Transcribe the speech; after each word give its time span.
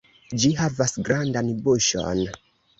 Ĝi 0.43 0.49
havas 0.61 0.95
grandan 1.09 1.53
buŝon. 1.69 2.27